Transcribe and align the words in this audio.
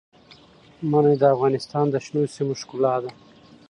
منی 0.91 1.15
د 1.21 1.23
افغانستان 1.35 1.85
د 1.89 1.95
شنو 2.05 2.21
سیمو 2.35 2.53
ښکلا 2.61 2.95
ده. 3.03 3.11